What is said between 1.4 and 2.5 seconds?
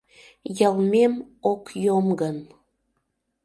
ок йом гын.